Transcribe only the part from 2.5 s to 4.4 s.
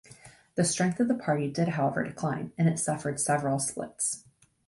and it suffered several splits.